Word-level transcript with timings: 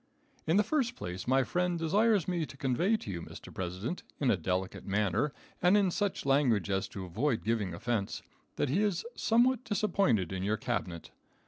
In 0.47 0.57
the 0.57 0.63
first 0.63 0.95
place, 0.95 1.27
my 1.27 1.43
friend 1.43 1.77
desires 1.77 2.27
me 2.27 2.47
to 2.47 2.57
convey 2.57 2.97
to 2.97 3.11
you, 3.11 3.21
Mr. 3.21 3.53
President, 3.53 4.01
in 4.19 4.31
a 4.31 4.35
delicate 4.35 4.83
manner, 4.83 5.31
and 5.61 5.77
in 5.77 5.91
such 5.91 6.25
language 6.25 6.71
as 6.71 6.87
to 6.87 7.05
avoid 7.05 7.43
giving 7.43 7.71
offense, 7.75 8.23
that 8.55 8.69
he 8.69 8.81
is 8.81 9.05
somewhat 9.13 9.63
disappointed 9.63 10.31
in 10.31 10.41
your 10.41 10.57
Cabinet. 10.57 11.11